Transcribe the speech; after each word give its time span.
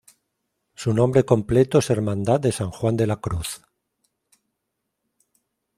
Su 0.73 0.95
nombre 0.95 1.25
completo 1.25 1.77
es 1.77 1.91
Hermandad 1.91 2.39
de 2.39 2.51
San 2.51 2.71
Juan 2.71 2.97
de 2.97 3.05
la 3.05 3.17
Cruz. 3.17 3.61